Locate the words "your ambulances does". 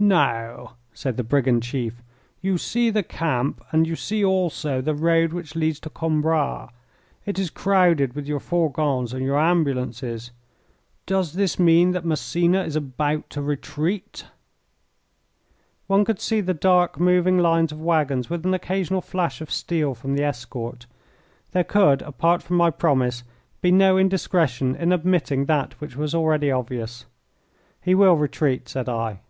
9.24-11.34